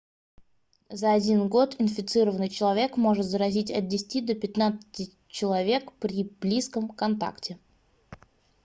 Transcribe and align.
за 0.89 1.13
один 1.13 1.47
год 1.47 1.75
инфицированный 1.77 2.49
человек 2.49 2.97
может 2.97 3.23
заразить 3.23 3.69
от 3.69 3.87
10 3.87 4.25
до 4.25 4.33
15 4.33 5.15
человек 5.27 5.91
при 5.99 6.23
близком 6.23 6.89
контакте 6.89 7.59